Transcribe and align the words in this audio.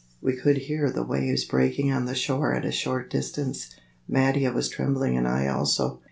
We 0.19 0.35
could 0.35 0.57
hear 0.57 0.89
the 0.89 1.03
waves 1.03 1.45
breaking 1.45 1.91
on 1.91 2.05
the 2.05 2.15
shore 2.15 2.55
at 2.55 2.65
a 2.65 2.71
short 2.71 3.07
distance. 3.11 3.75
Mattia 4.09 4.51
was 4.51 4.67
trembling 4.67 5.15
and 5.15 5.27
I 5.27 5.45
also. 5.47 5.99